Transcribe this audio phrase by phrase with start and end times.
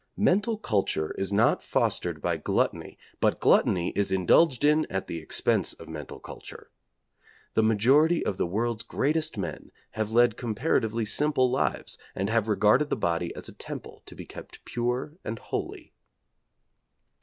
[0.17, 5.73] Mental culture is not fostered by gluttony, but gluttony is indulged in at the expense
[5.73, 6.71] of mental culture.
[7.53, 12.89] The majority of the world's greatest men have led comparatively simple lives, and have regarded
[12.89, 15.93] the body as a temple to be kept pure and holy.